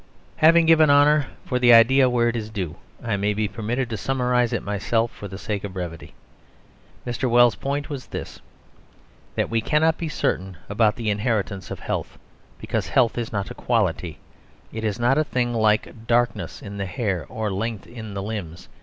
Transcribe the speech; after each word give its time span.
Having 0.37 0.65
given 0.65 0.89
honour 0.89 1.27
for 1.45 1.59
the 1.59 1.71
idea 1.71 2.09
where 2.09 2.27
it 2.27 2.35
is 2.35 2.49
due, 2.49 2.77
I 3.03 3.17
may 3.17 3.35
be 3.35 3.47
permitted 3.47 3.87
to 3.91 3.97
summarise 3.97 4.51
it 4.51 4.63
myself 4.63 5.11
for 5.11 5.27
the 5.27 5.37
sake 5.37 5.63
of 5.63 5.73
brevity. 5.73 6.15
Mr. 7.05 7.29
Wells' 7.29 7.53
point 7.53 7.87
was 7.87 8.07
this. 8.07 8.41
That 9.35 9.51
we 9.51 9.61
cannot 9.61 9.99
be 9.99 10.09
certain 10.09 10.57
about 10.69 10.95
the 10.95 11.11
inheritance 11.11 11.69
of 11.69 11.81
health, 11.81 12.17
because 12.59 12.87
health 12.87 13.15
is 13.15 13.31
not 13.31 13.51
a 13.51 13.53
quality. 13.53 14.17
It 14.73 14.83
is 14.83 14.97
not 14.97 15.19
a 15.19 15.23
thing 15.23 15.53
like 15.53 16.07
darkness 16.07 16.63
in 16.63 16.77
the 16.77 16.87
hair 16.87 17.27
or 17.29 17.51
length 17.51 17.85
in 17.85 18.15
the 18.15 18.23
limbs. 18.23 18.69